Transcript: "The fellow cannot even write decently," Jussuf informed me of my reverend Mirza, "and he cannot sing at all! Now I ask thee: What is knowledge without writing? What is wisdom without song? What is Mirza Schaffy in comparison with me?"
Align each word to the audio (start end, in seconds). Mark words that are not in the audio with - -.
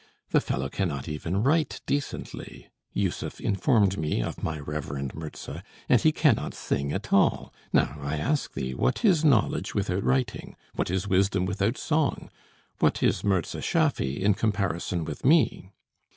"The 0.31 0.41
fellow 0.41 0.67
cannot 0.67 1.07
even 1.07 1.43
write 1.43 1.79
decently," 1.85 2.71
Jussuf 2.95 3.39
informed 3.39 3.99
me 3.99 4.19
of 4.23 4.41
my 4.41 4.59
reverend 4.59 5.13
Mirza, 5.13 5.61
"and 5.87 6.01
he 6.01 6.11
cannot 6.11 6.55
sing 6.55 6.91
at 6.91 7.13
all! 7.13 7.53
Now 7.71 7.99
I 8.01 8.15
ask 8.17 8.51
thee: 8.55 8.73
What 8.73 9.05
is 9.05 9.23
knowledge 9.23 9.75
without 9.75 10.01
writing? 10.01 10.55
What 10.73 10.89
is 10.89 11.07
wisdom 11.07 11.45
without 11.45 11.77
song? 11.77 12.31
What 12.79 13.03
is 13.03 13.23
Mirza 13.23 13.61
Schaffy 13.61 14.19
in 14.23 14.33
comparison 14.33 15.05
with 15.05 15.23
me?" 15.23 15.69